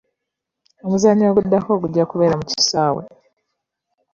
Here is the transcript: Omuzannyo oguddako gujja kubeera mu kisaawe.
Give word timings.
Omuzannyo 0.85 1.25
oguddako 1.27 1.71
gujja 1.81 2.03
kubeera 2.05 2.35
mu 2.39 2.45
kisaawe. 2.49 3.03